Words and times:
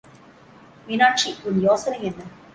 மீனாட்சி 0.87 1.29
உன் 1.43 1.59
யோசனை 1.59 1.99
என்ன? 2.03 2.21